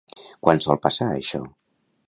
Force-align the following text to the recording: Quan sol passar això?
Quan 0.45 0.61
sol 0.67 0.81
passar 0.87 1.11
això? 1.19 1.45